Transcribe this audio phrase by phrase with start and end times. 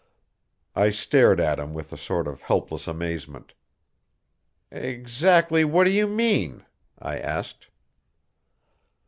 [0.75, 3.53] I stared at him with a sort of helpless amazement.
[4.71, 6.65] "Exactly what do you mean?"
[6.97, 7.67] I asked.